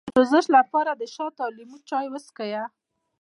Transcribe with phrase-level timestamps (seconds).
[0.01, 2.51] د ستوني د سوزش لپاره د شاتو او لیمو چای وڅښئ